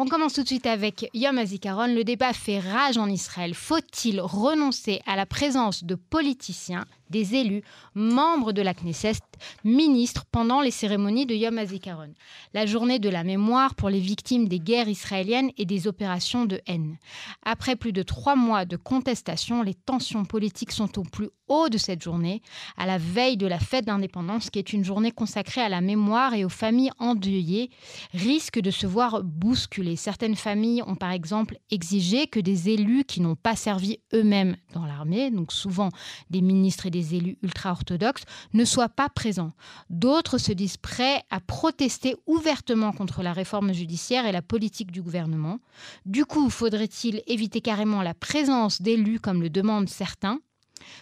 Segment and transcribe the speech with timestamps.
[0.00, 1.92] On commence tout de suite avec Yom HaZikaron.
[1.92, 3.52] Le débat fait rage en Israël.
[3.52, 7.62] Faut-il renoncer à la présence de politiciens, des élus,
[7.94, 9.20] membres de la Knesset,
[9.64, 12.14] ministres pendant les cérémonies de Yom HaZikaron
[12.54, 16.60] La journée de la mémoire pour les victimes des guerres israéliennes et des opérations de
[16.66, 16.98] haine.
[17.44, 21.78] Après plus de trois mois de contestation, les tensions politiques sont au plus haut de
[21.78, 22.42] cette journée,
[22.76, 26.34] à la veille de la fête d'indépendance, qui est une journée consacrée à la mémoire
[26.34, 27.70] et aux familles endeuillées,
[28.12, 29.96] risque de se voir bousculée.
[29.96, 34.84] Certaines familles ont par exemple exigé que des élus qui n'ont pas servi eux-mêmes dans
[34.84, 35.88] l'armée, donc souvent
[36.30, 39.52] des ministres et des élus ultra-orthodoxes, ne soient pas présents.
[39.90, 45.02] D'autres se disent prêts à protester ouvertement contre la réforme judiciaire et la politique du
[45.02, 45.58] gouvernement.
[46.06, 50.40] Du coup, faudrait-il éviter carrément la présence d'élus comme le demandent certains?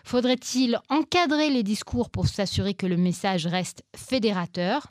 [0.05, 4.87] Faudrait-il encadrer les discours pour s'assurer que le message reste fédérateur?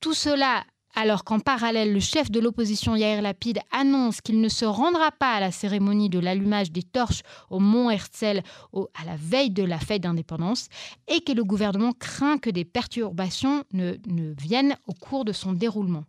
[0.00, 4.64] Tout cela alors qu'en parallèle, le chef de l'opposition Yair Lapide annonce qu'il ne se
[4.64, 9.50] rendra pas à la cérémonie de l'allumage des torches au Mont Herzl à la veille
[9.50, 10.68] de la fête d'indépendance
[11.08, 13.96] et que le gouvernement craint que des perturbations ne,
[14.38, 16.04] viennent au cours de son déroulement.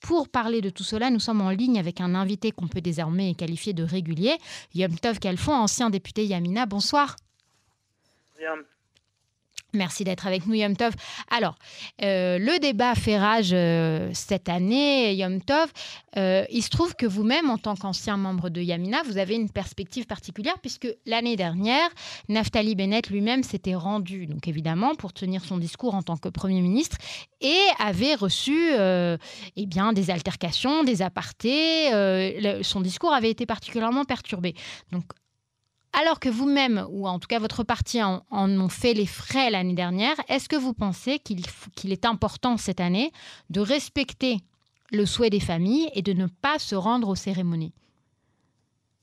[0.00, 3.34] Pour parler de tout cela, nous sommes en ligne avec un invité qu'on peut désormais
[3.34, 4.36] qualifier de régulier,
[4.74, 6.66] Yom Tov Kalfon, ancien député Yamina.
[6.66, 7.16] Bonsoir.
[9.74, 10.94] Merci d'être avec nous, Yom Tov.
[11.30, 11.54] Alors,
[12.02, 15.70] euh, le débat fait rage euh, cette année, Yom Tov.
[16.16, 19.50] Euh, il se trouve que vous-même, en tant qu'ancien membre de Yamina, vous avez une
[19.50, 21.90] perspective particulière puisque l'année dernière,
[22.30, 26.62] Naftali Bennett lui-même s'était rendu, donc évidemment, pour tenir son discours en tant que Premier
[26.62, 26.96] ministre
[27.42, 31.90] et avait reçu eh bien, des altercations, des apartés.
[32.62, 34.54] son discours avait été particulièrement perturbé.
[34.92, 35.04] Donc,
[35.92, 39.74] alors que vous-même, ou en tout cas votre parti, en, ont fait les frais l'année
[39.74, 43.10] dernière, est-ce que vous pensez qu'il est important cette année
[43.50, 44.36] de respecter
[44.92, 47.72] le souhait des familles et de ne pas se rendre aux cérémonies?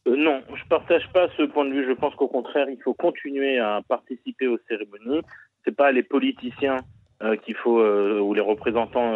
[0.08, 1.86] Euh, non, je ne partage pas ce point de vue.
[1.88, 5.22] Je pense qu'au contraire, il faut continuer à participer aux cérémonies.
[5.64, 6.78] Ce n'est pas les politiciens
[7.24, 9.16] euh, qu'il euh, ou les représentants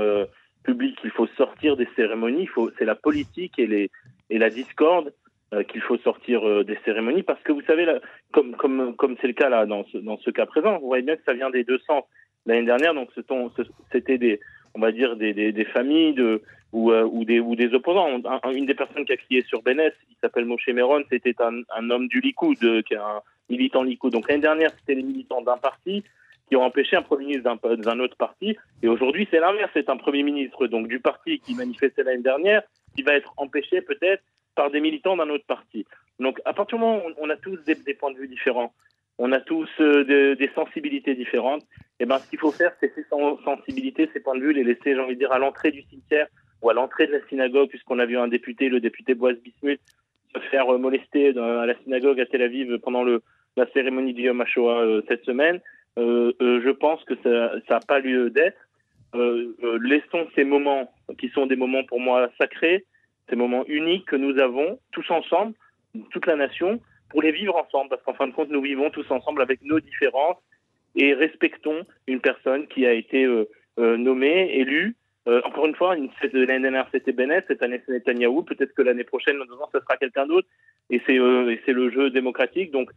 [0.64, 2.50] publics qu'il faut sortir des cérémonies.
[2.78, 3.90] C'est la politique et,
[4.30, 5.14] la discorde
[5.64, 8.00] qu'il faut sortir euh, des cérémonies parce que vous savez, là,
[8.32, 11.04] comme comme comme c'est le cas là dans ce, dans ce cas présent, vous voyez
[11.04, 12.04] bien que ça vient des deux sens.
[12.46, 13.10] L'année dernière, donc
[13.92, 14.40] c'était des
[14.74, 18.22] on va dire des, des, des familles de ou, euh, ou des ou des opposants.
[18.54, 21.90] une des personnes qui a crié sur Bénès, il s'appelle Moshe Meron, c'était un, un,
[21.90, 24.14] homme du Likoud, qui est un militant Likoud.
[24.14, 26.04] Donc l'année dernière, c'était les militants d'un parti
[26.50, 28.58] qui ont empêché un premier ministre d'un autre parti.
[28.82, 29.70] Et aujourd'hui, c'est l'inverse.
[29.74, 32.64] C'est un premier ministre donc du parti qui manifestait l'année dernière
[32.96, 34.24] qui va être empêché peut-être
[34.60, 35.86] par des militants d'un autre parti.
[36.20, 38.74] Donc, à partir du moment où on a tous des, points de vue différents,
[39.18, 42.94] on a tous euh, des sensibilités différentes, et eh ben, ce qu'il faut faire, c'est
[42.94, 43.06] ces
[43.46, 46.28] sensibilités, ces points de vue, les laisser, j'ai envie de dire, à l'entrée du cimetière
[46.62, 49.80] ou à l'entrée de la synagogue, puisqu'on a vu un député, le député Boaz Bismuth,
[50.36, 54.42] se faire euh, molester à la synagogue à Tel Aviv pendant la cérémonie du Yom
[54.42, 55.62] HaShoah euh, cette semaine.
[55.96, 58.60] je pense que ça n'a pas lieu d'être.
[59.94, 62.86] laissons ces moments qui sont des moments pour moi sacrés,
[63.30, 65.54] ces moments uniques que nous avons tous ensemble,
[66.12, 66.80] toute la nation,
[67.10, 69.80] pour les vivre ensemble, parce qu'en fin de compte, nous vivons tous ensemble avec nos
[69.80, 70.38] différences
[70.96, 74.96] et respectons une personne qui a été euh, euh, nommée, élue.
[75.28, 79.04] Euh, encore une fois, l'année dernière c'était Bennett, cette année c'est Netanyahou, peut-être que l'année
[79.04, 80.48] prochaine, dans ans, ce sera quelqu'un d'autre,
[80.90, 82.90] et c'est le jeu démocratique, donc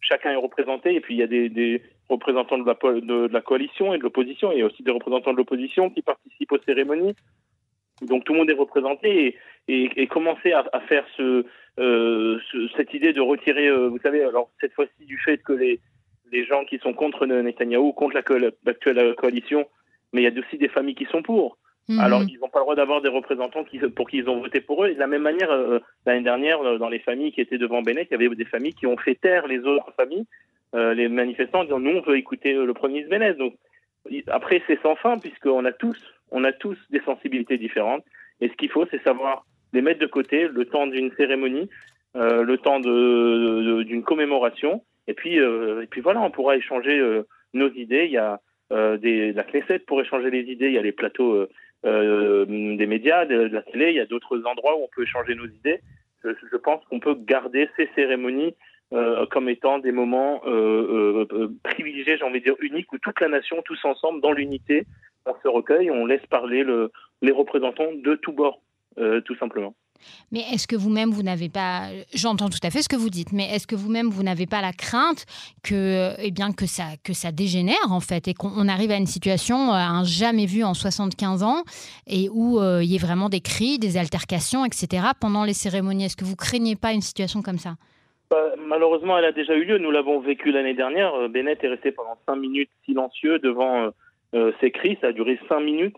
[0.00, 3.94] chacun est représenté, et puis il y a des, représentants de la, de la coalition
[3.94, 7.14] et de l'opposition, et aussi des représentants de l'opposition qui participent aux cérémonies.
[8.02, 9.36] Donc tout le monde est représenté
[9.68, 11.44] et, et, commencer à, à faire ce,
[11.78, 12.38] euh,
[12.76, 15.80] cette idée de retirer, euh, vous savez, alors cette fois-ci du fait que les,
[16.32, 19.66] les gens qui sont contre Netanyahou, contre l'actuelle coalition,
[20.12, 21.58] mais il y a aussi des familles qui sont pour.
[21.88, 22.00] Mhm.
[22.00, 24.60] Alors, ils n'ont pas le droit d'avoir des représentants qui, pour qui ils ont voté
[24.60, 24.88] pour eux.
[24.88, 27.80] Et de la même manière, euh, l'année dernière, euh, dans les familles qui étaient devant
[27.82, 30.26] Bennett, il y avait des familles qui ont fait taire les autres familles,
[30.74, 33.38] euh, les manifestants, en disant nous, on veut écouter le premier ministre Bennett.
[33.38, 33.54] Donc,
[34.28, 35.98] après, c'est sans fin, puisqu'on a tous
[36.30, 38.04] on a tous des sensibilités différentes.
[38.40, 41.68] Et ce qu'il faut, c'est savoir les mettre de côté le temps d'une cérémonie,
[42.16, 44.82] euh, le temps d'une commémoration.
[45.06, 47.22] Et puis, euh, et puis voilà, on pourra échanger euh,
[47.54, 48.04] nos idées.
[48.06, 50.66] Il y a des, la Knesset pour échanger les idées.
[50.66, 51.46] Il y a les plateaux
[51.84, 53.90] des médias, de, la télé.
[53.90, 55.80] Il y a d'autres endroits où on peut échanger nos idées.
[56.24, 58.54] Je pense qu'on peut garder ces cérémonies
[59.30, 60.40] comme étant des moments
[61.62, 64.86] privilégiés, j'ai envie de dire uniques, où toute la nation, tous ensemble, dans l'unité,
[65.26, 66.90] on se recueille, on laisse parler le,
[67.22, 68.60] les représentants de tous bords,
[68.98, 69.74] euh, tout simplement.
[70.30, 73.32] Mais est-ce que vous-même, vous, n'avez pas, j'entends tout à fait ce que vous dites,
[73.32, 75.26] mais est-ce que vous-même, vous, n'avez pas la crainte
[75.64, 79.08] que, eh bien, que, ça, que ça dégénère, en fait, et qu'on arrive à une
[79.08, 81.64] situation, euh, un jamais vu en 75 ans,
[82.06, 86.04] et où euh, il y ait vraiment des cris, des altercations, etc., pendant les cérémonies?
[86.04, 87.74] Est-ce que vous craignez pas une situation comme ça?
[88.30, 89.78] Bah, Malheureusement, elle a déjà eu lieu.
[89.78, 91.14] Nous l'avons vécu l'année dernière.
[91.14, 93.90] Euh, Bennett est resté pendant cinq minutes silencieux devant
[94.60, 94.98] ces cris.
[95.00, 95.96] Ça a duré cinq minutes.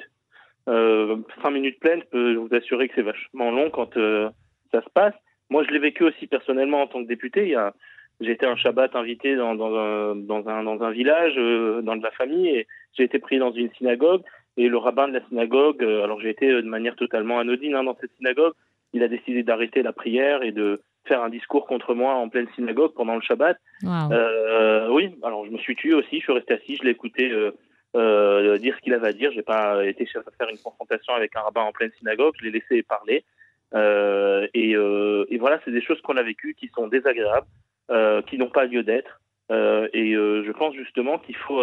[0.69, 4.29] Euh, cinq minutes pleines, je peux vous assurer que c'est vachement long quand euh,
[4.73, 5.15] ça se passe.
[5.49, 7.43] Moi, je l'ai vécu aussi personnellement en tant que député.
[7.43, 7.75] Il y a,
[8.21, 12.67] j'étais un Shabbat invité dans, un, village, euh, dans de la famille, et
[12.97, 14.23] j'ai été pris dans une synagogue.
[14.57, 17.85] Et le rabbin de la synagogue, euh, alors j'ai été de manière totalement anodine hein,
[17.85, 18.53] dans cette synagogue,
[18.93, 22.49] il a décidé d'arrêter la prière et de faire un discours contre moi en pleine
[22.55, 23.57] synagogue pendant le Shabbat.
[23.83, 24.95] Wow.
[24.95, 27.33] oui, alors je me suis tué aussi, je suis resté assis, je l'ai écouté
[27.97, 29.33] euh, dire ce qu'il avait à dire.
[29.33, 32.35] J'ai pas été chef à faire une confrontation avec un rabbin en pleine synagogue.
[32.39, 33.25] Je l'ai laissé parler.
[33.75, 37.47] Euh, et, euh, et, voilà, c'est des choses qu'on a vécues qui sont désagréables,
[37.91, 39.21] euh, qui n'ont pas lieu d'être.
[39.51, 41.63] Euh, et je pense justement qu'il faut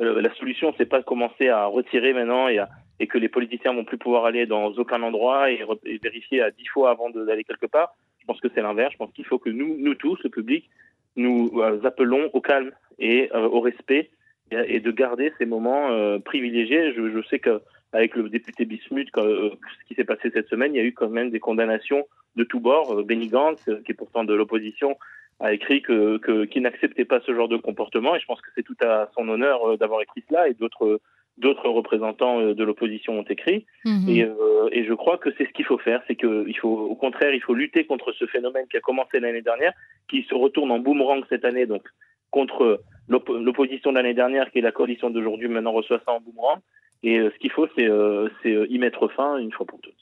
[0.00, 2.68] la solution, c'est pas de commencer à retirer maintenant et, à,
[3.00, 6.50] et, que les politiciens vont plus pouvoir aller dans aucun endroit et, et vérifier à
[6.50, 7.94] dix fois avant d'aller quelque part.
[8.24, 8.92] Je pense que c'est l'inverse.
[8.92, 10.70] Je pense qu'il faut que nous, nous tous, le public,
[11.16, 14.10] nous appelons au calme et au respect
[14.50, 16.92] et de garder ces moments euh, privilégiés.
[16.94, 20.80] Je, sais qu'avec le député Bismuth, euh, ce qui s'est passé cette semaine, il y
[20.80, 22.06] a eu quand même des condamnations
[22.36, 22.98] de tous bords.
[22.98, 24.96] Euh, Benny Gantz, qui est pourtant de l'opposition,
[25.40, 28.14] a écrit que, qu'il n'acceptait pas ce genre de comportement.
[28.14, 31.00] Et je pense que c'est tout à son honneur d'avoir écrit cela et d'autres
[31.36, 33.66] d'autres représentants de l'opposition ont écrit.
[33.84, 34.08] Mhm.
[34.08, 36.94] Et, euh, et, je crois que c'est ce qu'il faut faire, c'est qu'il faut, au
[36.94, 39.72] contraire, il faut lutter contre ce phénomène qui a commencé l'année dernière,
[40.08, 41.82] qui se retourne en boomerang cette année, donc
[42.30, 46.60] contre l'opposition de l'année dernière, qui est la coalition d'aujourd'hui, maintenant reçoit ça en boomerang.
[47.04, 49.94] Et euh, ce qu'il faut, c'est euh, euh, y mettre fin une fois pour toutes.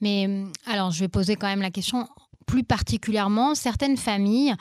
[0.00, 0.26] Mais
[0.66, 2.04] alors, je vais poser quand même la question
[2.48, 4.54] plus particulièrement, certaines familles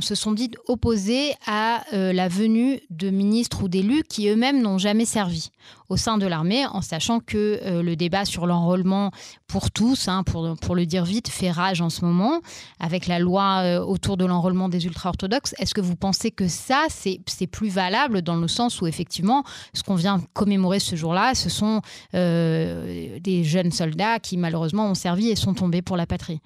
[0.00, 4.76] se sont dites opposées à euh, la venue de ministres ou d'élus qui eux-mêmes n'ont
[4.76, 5.50] jamais servi
[5.88, 9.10] au sein de l'armée, en sachant que euh, le débat sur l'enrôlement
[9.46, 12.40] pour tous, hein, pour, le dire vite, fait rage en ce moment,
[12.78, 15.54] avec la loi euh, autour de l'enrôlement des ultra-orthodoxes.
[15.58, 19.82] Est-ce que vous pensez que ça, c'est plus valable dans le sens où effectivement, ce
[19.82, 21.80] qu'on vient commémorer ce jour-là, ce sont
[22.12, 26.40] des jeunes soldats qui malheureusement ont servi et sont tombés pour la patrie?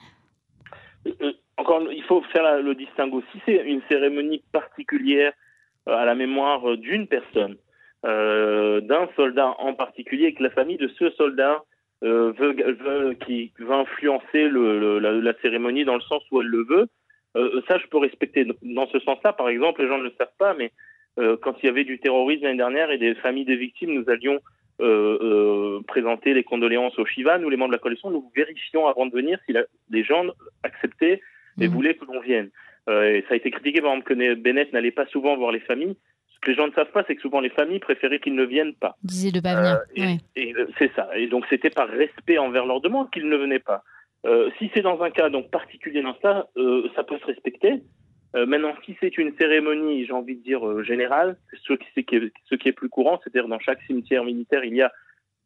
[1.57, 3.23] Encore, il faut faire le distinguo.
[3.33, 5.33] Si c'est une cérémonie particulière
[5.89, 7.57] euh, à la mémoire d'une personne,
[8.07, 11.63] euh, d'un soldat en particulier, que la famille de ce soldat
[12.01, 13.17] veut, veut,
[13.71, 16.87] influencer la, cérémonie dans le sens où elle le veut,
[17.67, 18.47] ça je peux respecter.
[18.63, 20.71] Dans ce sens-là, par exemple, les gens ne le savent pas, mais
[21.17, 24.39] quand il y avait du terrorisme l'année dernière et des familles des victimes, nous allions
[24.81, 28.87] euh, euh, présenter les condoléances au Shiva, nous les membres de la coalition, nous vérifions
[28.87, 30.25] avant de venir si la, les gens
[30.63, 31.21] acceptaient
[31.61, 31.71] et mmh.
[31.73, 32.51] voulaient que l'on vienne.
[32.89, 35.61] Euh, et ça a été critiqué par exemple que Bennett n'allait pas souvent voir les
[35.61, 35.97] familles.
[36.29, 38.45] Ce que les gens ne savent pas, c'est que souvent les familles préféraient qu'ils ne
[38.45, 38.97] viennent pas.
[39.03, 39.79] Disaient de pas venir.
[39.97, 40.19] et, ouais.
[40.37, 41.09] et c'est ça.
[41.17, 43.83] Et donc c'était par respect envers leur demande qu'ils ne venaient pas.
[44.59, 46.47] si c'est dans un cas donc particulier dans ça,
[46.95, 47.83] ça peut se respecter.
[48.35, 51.37] Euh, maintenant, si c'est une cérémonie, j'ai envie de dire euh, générale,
[51.67, 54.83] ce qui, est, ce qui est plus courant, c'est-à-dire dans chaque cimetière militaire, il y
[54.83, 54.93] a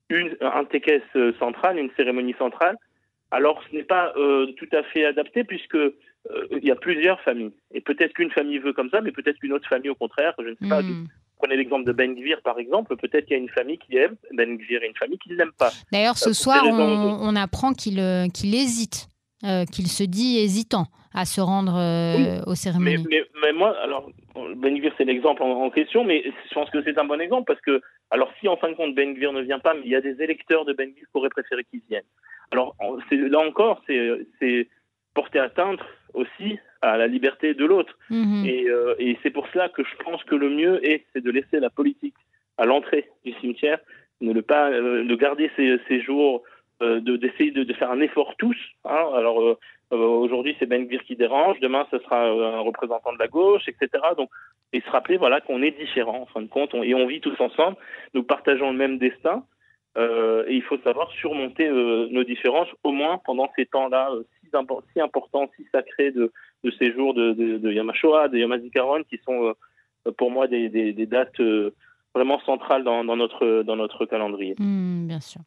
[0.08, 2.76] une, un tékès euh, central, une cérémonie centrale.
[3.30, 5.78] Alors, ce n'est pas euh, tout à fait adapté puisque
[6.52, 7.52] il y a plusieurs familles.
[7.72, 10.50] Et peut-être qu'une famille veut comme ça, mais peut-être qu'une autre famille, au contraire, je
[10.50, 10.68] ne sais mmh.
[10.68, 10.82] pas.
[11.38, 12.96] Prenez l'exemple de Ben Gvir, par exemple.
[12.96, 15.36] Peut-être qu'il y a une famille qui aime Ben Gvir et une famille qui ne
[15.36, 15.72] l'aime pas.
[15.90, 18.00] D'ailleurs, ce soir, on, on, apprend qu'il
[18.32, 19.08] qu'il hésite,
[19.72, 23.04] qu'il se dit hésitant à se rendre euh, oui, aux cérémonies.
[23.08, 24.10] Mais, mais, mais, moi, alors,
[24.56, 27.44] Ben Gvir, c'est l'exemple en, en, question, mais je pense que c'est un bon exemple
[27.46, 29.90] parce que, alors, si en fin de compte Ben Gvir ne vient pas, mais il
[29.90, 32.02] y a des électeurs de Ben Gvir qui auraient préféré qu'ils viennent.
[32.50, 32.76] Alors,
[33.10, 34.68] là encore, c'est
[35.14, 35.80] porter atteinte
[36.14, 37.96] aussi à la liberté de l'autre.
[38.10, 41.30] Et, euh, et c'est pour cela que je pense que le mieux est, c'est de
[41.30, 42.16] laisser la politique
[42.58, 43.78] à l'entrée du cimetière,
[44.20, 46.42] ne le pas, euh, de garder ces, ces jours,
[46.82, 48.56] euh, d'essayer de, de, faire un effort tous.
[48.84, 49.06] Hein.
[49.14, 49.58] Alors,
[49.96, 54.02] aujourd'hui, c'est Ben Gvir qui dérange, demain, ce sera un représentant de la gauche, etc.
[54.16, 54.30] Donc,
[54.72, 57.38] et se rappeler voilà, qu'on est différents, en fin de compte, et on vit tous
[57.40, 57.76] ensemble,
[58.14, 59.44] nous partageons le même destin,
[59.98, 64.22] euh, et il faut savoir surmonter euh, nos différences, au moins pendant ces temps-là euh,
[64.40, 66.32] si, import si importants, si sacrés de,
[66.64, 69.54] de ces jours de, de, de Yom HaZikaron, qui sont
[70.06, 71.74] euh, pour moi des, des, dates euh,
[72.14, 74.54] vraiment centrales dans, dans, notre, dans notre calendrier.
[74.58, 75.40] Mmh, bien sûr.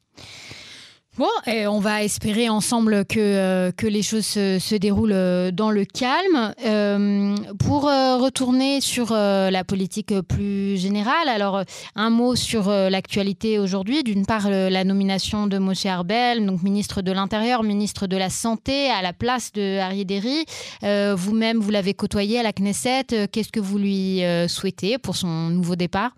[1.17, 5.71] Bon, et on va espérer ensemble que, euh, que les choses se, déroulent euh, dans
[5.71, 6.53] le calme.
[6.65, 11.61] Euh, pour retourner sur la politique plus générale, alors
[11.95, 14.03] un mot sur l'actualité aujourd'hui.
[14.03, 18.89] D'une part, la nomination de Moshe Arbel, donc ministre de l'Intérieur, ministre de la Santé,
[18.89, 20.45] à la place de Harry Derry.
[20.81, 23.27] Vous-même, vous l'avez côtoyé à la Knesset.
[23.31, 26.11] Qu'est-ce que vous lui souhaitez pour son nouveau départ?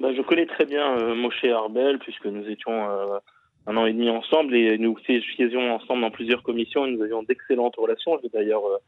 [0.00, 2.72] Bah, Je connais très bien Moshe Arbel, puisque nous étions
[3.66, 4.96] un an et demi ensemble et nous
[5.36, 8.18] faisions ensemble dans plusieurs commissions et nous avions d'excellentes relations.
[8.18, 8.78] Je vais d'ailleurs euh,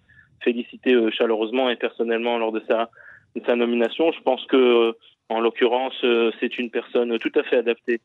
[0.43, 2.90] féliciter euh, chaleureusement et personnellement lors de sa,
[3.37, 4.11] de sa nomination.
[4.12, 4.95] Je pense que,
[5.28, 8.00] en l'occurrence, euh, c'est une personne tout à fait adaptée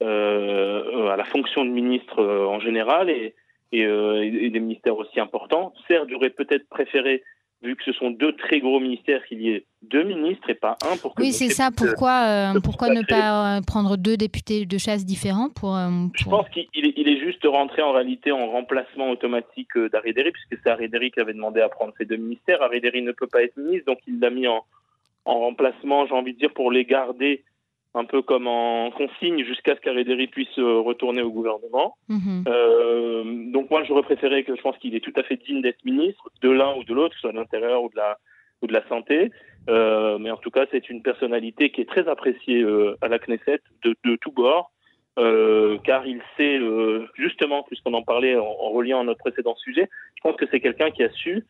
[0.00, 3.34] à la fonction de ministre en général et,
[3.72, 5.72] et, et, des ministères aussi importants.
[5.88, 7.22] Certes, j'aurais peut-être préféré
[7.62, 10.76] vu que ce sont deux très gros ministères, qu'il y ait deux ministres et pas
[10.90, 11.70] un pour que Oui, c'est ça.
[11.74, 16.24] Pourquoi, euh, pourquoi ne pas euh, prendre deux députés de chasse différents pour, euh, Je
[16.24, 20.70] pense qu'il est, il est, juste rentré en réalité en remplacement automatique d'Arideri, puisque c'est
[20.70, 22.60] Arideri qui avait demandé à prendre ces deux ministères.
[22.62, 24.62] Arideri ne peut pas être ministre, donc il l'a mis en,
[25.24, 27.44] en remplacement, j'ai envie de dire, pour les garder
[27.94, 31.96] un peu comme en consigne jusqu'à ce qu'Arédéry puisse euh, retourner au gouvernement.
[32.08, 32.44] Mhm.
[32.48, 35.84] Euh, donc moi, j'aurais préféré que je pense qu'il est tout à fait digne d'être
[35.84, 38.18] ministre de l'un ou de l'autre, soit de l'intérieur ou de la
[38.62, 39.30] ou de la santé.
[39.68, 43.18] Euh, mais en tout cas, c'est une personnalité qui est très appréciée euh, à la
[43.18, 44.72] Knesset de, de tous bords,
[45.18, 46.58] euh, car il sait
[47.14, 50.60] justement, puisqu'on en parlait en, en, reliant à notre précédent sujet, je pense que c'est
[50.60, 51.46] quelqu'un qui a su,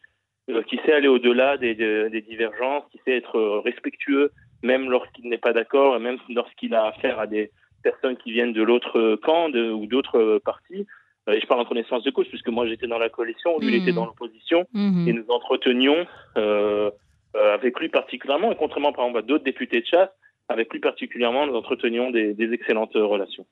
[0.67, 4.31] qui sait aller au-delà des, des, des, divergences, qui sait être respectueux
[4.65, 7.51] même lorsqu'il n'est pas d'accord, même lorsqu'il a affaire à des
[7.83, 10.87] personnes qui viennent de l'autre camp ou d'autres partis.
[11.29, 13.69] Euh, et je parle en connaissance de cause, puisque moi j'étais dans la coalition, lui
[13.69, 13.95] il était mmh.
[13.95, 15.09] dans l'opposition, mmh.
[15.09, 16.07] et nous entretenions
[16.37, 16.91] euh,
[17.37, 20.11] euh, avec lui particulièrement, et contrairement par exemple à d'autres députés de chasse,
[20.49, 23.47] avec lui particulièrement, nous entretenions des, des excellentes relations.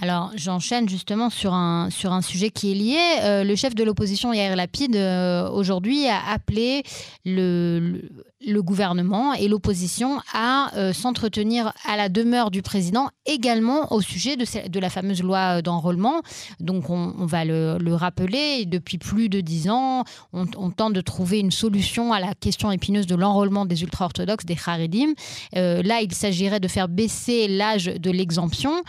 [0.00, 3.44] Alors, j'enchaîne justement sur un, sur un sujet qui est lié.
[3.44, 4.96] le chef de l'opposition, Yair Lapide,
[5.52, 6.82] aujourd'hui a appelé
[7.24, 8.02] le,
[8.46, 14.36] le gouvernement et l'opposition à euh, s'entretenir à la demeure du président également au sujet
[14.36, 16.22] de, de la fameuse loi euh, d'enrôlement.
[16.60, 21.50] Donc on, va le, rappeler, depuis plus de dix ans, on, tente de trouver une
[21.50, 25.14] solution à la question épineuse de l'enrôlement des ultra-orthodoxes, des Haredim.
[25.56, 28.82] Euh, là, il s'agirait de faire baisser l'âge de l'exemption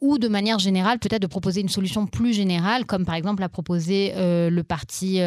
[0.00, 3.50] ou de manière générale peut-être de proposer une solution plus générale, comme par exemple a
[3.50, 5.20] proposé le parti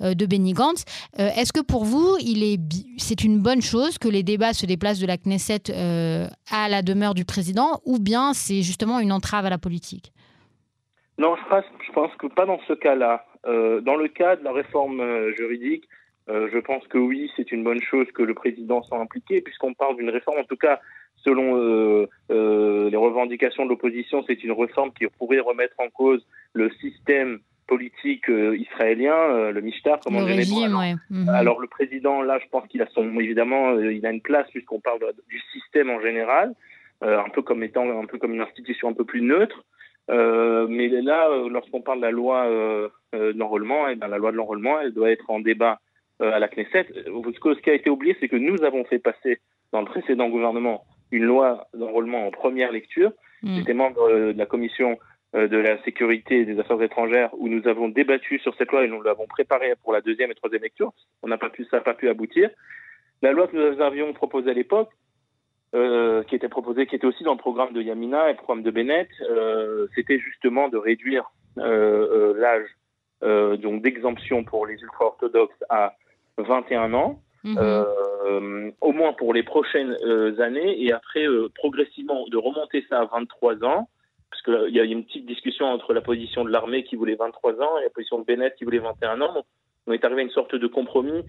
[0.00, 0.84] de Benny Gantz.
[1.16, 2.60] Est-ce que pour vous, il est,
[2.98, 6.82] c'est une bonne chose que les débats se déplacent de la Knesset euh, à la
[6.82, 10.12] demeure du président ou bien c'est justement une entrave à la politique?
[11.18, 13.24] Non, je pense, que pas dans ce cas-là.
[13.46, 15.84] Euh, dans le cas de la réforme euh, juridique,
[16.28, 19.96] je pense que oui, c'est une bonne chose que le président soit impliqué, puisqu'on parle
[19.96, 20.80] d'une réforme, en tout cas,
[21.26, 27.40] selon les revendications de l'opposition, c'est une réforme qui pourrait remettre en cause le système
[27.66, 30.64] politique euh, israélien, euh, le Mishtar, comme on dit.
[30.64, 31.28] alors, mhm.
[31.28, 34.48] alors, le président, là, je pense qu'il a son, évidemment, euh, il a une place
[34.50, 36.54] puisqu'on parle du système en général,
[37.02, 39.64] un peu comme étant un peu comme une institution un peu plus neutre.
[40.08, 42.48] mais là, lorsqu'on parle de la loi
[43.34, 45.78] d'enrôlement, et eh ben, la loi de l'enrôlement, elle doit être en débat
[46.20, 46.86] à la Knesset.
[46.94, 49.40] Ce qui a été oublié, c'est que nous avons fait passer
[49.72, 53.12] dans le précédent gouvernement une loi d'enrôlement en première lecture.
[53.42, 53.56] Mm.
[53.58, 54.98] J'étais membre de la commission
[55.34, 58.84] euh, de la sécurité et des affaires étrangères où nous avons débattu sur cette loi
[58.84, 60.92] et nous l'avons préparée pour la deuxième et troisième lecture.
[61.22, 62.48] On n'a pas pu, ça n'a pas pu aboutir.
[63.22, 64.88] La loi que nous avions proposée à l'époque,
[65.74, 68.62] euh, qui était proposée, qui était aussi dans le programme de Yamina et le programme
[68.62, 72.68] de Bennett, euh, c'était justement de réduire l'âge
[73.22, 75.94] donc d'exemption pour les ultra-orthodoxes à
[76.38, 77.20] 21 ans.
[77.46, 78.72] Mhm.
[78.80, 79.96] au moins pour les prochaines
[80.40, 83.88] années, et après progressivement de remonter ça à 23 ans,
[84.30, 87.60] parce qu'il y a une petite discussion entre la position de l'armée qui voulait 23
[87.62, 89.44] ans et la position de Bennett qui voulait 21 ans.
[89.86, 91.24] on est arrivé à une sorte de compromis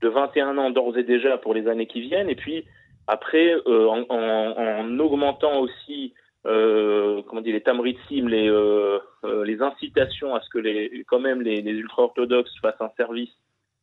[0.00, 2.64] de 21 ans d'ores et déjà pour les années qui viennent, et puis
[3.08, 6.12] après, euh, en, augmentant aussi
[6.46, 8.98] euh, comment dire, les tamritsim, les, euh,
[9.44, 13.30] les incitations à ce que les, quand même les ultra-orthodoxes fassent un service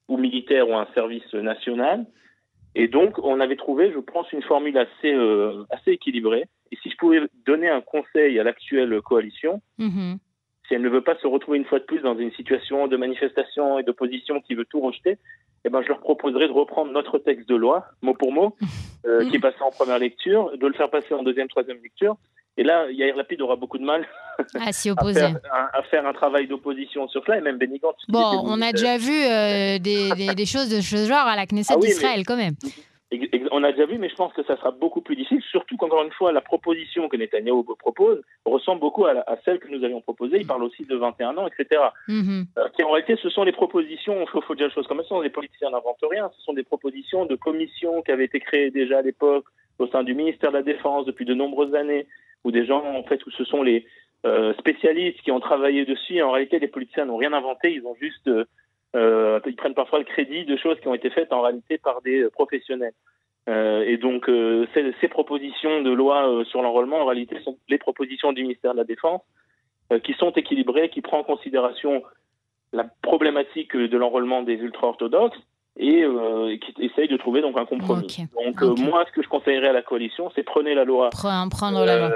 [0.07, 2.05] ou militaire ou un service national.
[2.75, 5.13] Et donc, on avait trouvé, je pense, une formule assez,
[5.71, 10.17] assez équilibrée et si je pouvais donner un conseil à l'actuelle coalition, mhm.
[10.67, 12.97] si elle ne veut pas se retrouver une fois de plus dans une situation de
[12.97, 15.17] manifestation et d'opposition qui veut tout rejeter,
[15.63, 18.55] eh ben, je leur proposerais de reprendre notre texte de loi, mot pour mot,
[19.05, 22.17] euh, qui est passé en première lecture, de le faire passer en deuxième, troisième lecture.
[22.57, 24.07] Et là, Yair Lapide aura beaucoup de mal
[24.55, 28.62] à s'y opposer, à, faire, un, travail d'opposition sur cela, et même Benny Bon, on
[28.62, 32.24] a déjà vu euh, des, des, choses de ce genre à la Knesset ah d'Israël,
[32.25, 32.53] quand même.
[33.51, 36.03] on a déjà vu, mais je pense que ça sera beaucoup plus difficile, surtout qu'encore
[36.03, 40.38] une fois, la proposition que Netanyahu propose ressemble beaucoup à, celle que nous avions proposée.
[40.39, 41.81] Il parle aussi de 21 ans, etc.
[42.07, 42.45] Mm-hmm.
[42.57, 45.29] Euh, en réalité, ce sont les propositions, il faut, dire les choses comme sont, les
[45.29, 49.01] politiciens n'inventent rien, ce sont des propositions de commissions qui avaient été créées déjà à
[49.01, 49.45] l'époque
[49.79, 52.08] au sein du ministère de la Défense depuis de nombreuses années,
[52.44, 53.86] où des gens, en fait, où ce sont les
[54.25, 56.22] euh, spécialistes qui ont travaillé dessus.
[56.22, 58.27] En réalité, les politiciens n'ont rien inventé, ils ont juste...
[58.27, 62.01] Euh, ils prennent parfois le crédit de choses qui ont été faites en réalité par
[62.01, 62.94] des professionnels.
[63.48, 67.58] Euh, et donc, euh, ces, ces, propositions de loi euh, sur l'enrôlement, en réalité, sont
[67.70, 69.22] les propositions du ministère de la Défense
[70.03, 72.01] qui sont équilibrées, qui prend en considération
[72.74, 75.38] la problématique de l'enrôlement des ultra-orthodoxes
[75.77, 76.05] et,
[76.60, 78.08] qui essaye de trouver donc un compromis.
[78.34, 81.10] Donc moi, ce que je conseillerais à la coalition, c'est prenez la loi,
[81.50, 82.12] prendre la loi.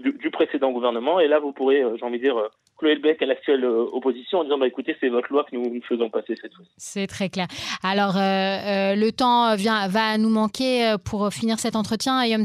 [0.00, 2.36] du, précédent gouvernement, et là vous pourrez, j'ai envie de dire,
[2.80, 5.68] Chloé Bec à l'actuelle euh, opposition en disant bah, écoutez, c'est votre loi que nous,
[5.68, 6.64] nous faisons passer cette fois.
[6.78, 7.46] C'est très clair.
[7.82, 12.44] Alors, euh, euh, le temps vient, va nous manquer pour finir cet entretien, Yom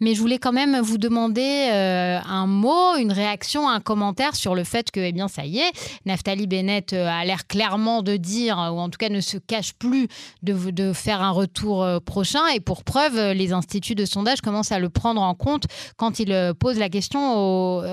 [0.00, 4.64] mais je voulais quand même vous demander un mot, une réaction, un commentaire sur le
[4.64, 5.70] fait que, eh bien, ça y est,
[6.04, 10.08] Naftali Bennett a l'air clairement de dire, ou en tout cas ne se cache plus
[10.42, 12.46] de, de faire un retour prochain.
[12.54, 15.64] Et pour preuve, les instituts de sondage commencent à le prendre en compte
[15.96, 17.36] quand il pose la question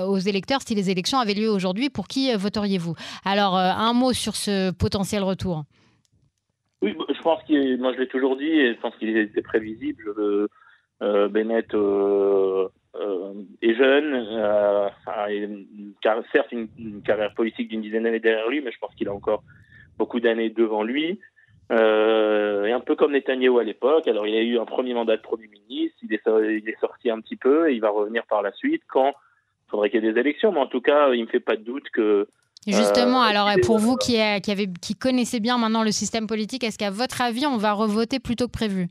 [0.08, 2.94] aux électeurs si les élections avaient lieu aujourd'hui, pour qui euh, voteriez-vous?
[3.24, 5.64] Alors, euh, un mot sur ce potentiel retour.
[6.82, 9.42] Oui, bah, je pense qu'il, moi je l'ai toujours dit, et je pense qu'il était
[9.42, 10.48] prévisible.
[11.00, 11.72] Euh, Bennett
[13.62, 14.26] est jeune,
[16.32, 19.42] certes une, carrière politique d'une dizaine d'années derrière lui, mais je pense qu'il a encore
[19.98, 21.18] beaucoup d'années devant lui.
[21.70, 25.22] et un peu comme Netanyahu à l'époque, alors il a eu un premier mandat de
[25.22, 26.12] Premier ministre, il
[26.68, 29.12] est sorti un petit peu et il va revenir par la suite quand
[29.72, 31.56] faudrait qu'il y ait des élections, mais en tout cas, il ne me fait pas
[31.56, 32.28] de doute que.
[32.66, 36.62] Justement, euh, alors pour vous qui, qui, avez, qui connaissez bien maintenant le système politique,
[36.62, 38.86] est-ce qu'à votre avis, on va revoter plutôt que prévu?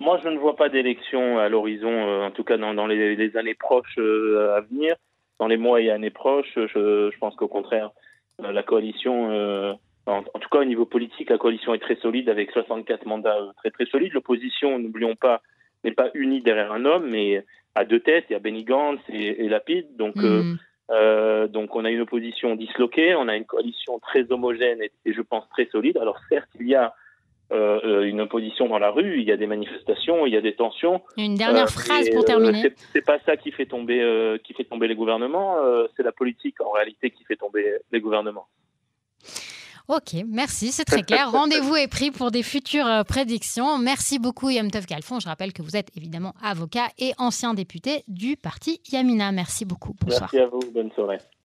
[0.00, 3.54] Moi, je ne vois pas d'élection à l'horizon, euh, en tout cas dans, les, années
[3.54, 4.96] proches euh, à venir.
[5.38, 7.90] Dans les mois et années proches, je, pense qu'au contraire,
[8.38, 13.06] la coalition, en, tout cas au niveau politique, la coalition est très solide avec 64
[13.06, 14.12] mandats très très solides.
[14.12, 15.40] L'opposition, n'oublions pas,
[15.84, 17.44] n'est pas unie derrière un homme, mais
[17.74, 19.96] à deux têtes, il y a Benny Gantz et, Lapide.
[19.96, 20.58] Donc, euh, mm.
[20.90, 25.22] euh, donc on a une opposition disloquée, on a une coalition très homogène et, je
[25.22, 25.96] pense très solide.
[25.98, 26.94] Alors certes, il y a
[27.52, 30.54] euh, une opposition dans la rue, il y a des manifestations, il y a des
[30.54, 31.02] tensions.
[31.16, 32.72] Une dernière phrase pour terminer.
[32.92, 35.56] c'est pas ça qui fait tomber, qui fait tomber les gouvernements,
[35.96, 38.46] c'est la politique en réalité qui fait tomber les gouvernements.
[39.90, 41.30] Ok, merci, c'est très clair.
[41.32, 43.76] Rendez-vous est pris pour des futures euh, prédictions.
[43.76, 45.18] Merci beaucoup Yom Tov Kalfon.
[45.18, 49.32] Je rappelle que vous êtes évidemment avocat et ancien député du parti Yamina.
[49.32, 49.96] Merci beaucoup.
[50.00, 50.30] Bonsoir.
[50.32, 51.18] Merci à vous, bonne soirée.